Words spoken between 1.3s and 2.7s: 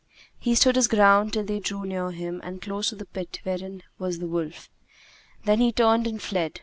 till they drew near him and